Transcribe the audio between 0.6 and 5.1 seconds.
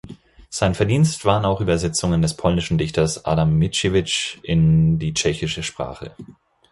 Verdienst waren auch Übersetzungen des polnischen Dichters Adam Mickiewicz in